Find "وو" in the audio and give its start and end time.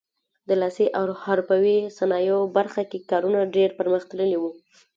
4.39-4.51